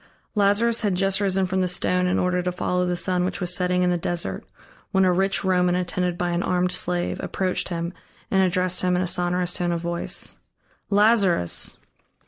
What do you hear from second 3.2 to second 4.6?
which was setting in the desert,